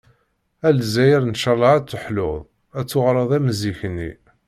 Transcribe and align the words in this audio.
"A 0.67 0.69
Lzzayer 0.77 1.21
ncalleh 1.31 1.73
ad 1.77 1.85
teḥluḍ, 1.89 2.39
ad 2.77 2.85
tuɣaleḍ 2.89 3.31
am 3.37 3.47
zik-nni. 3.59 4.11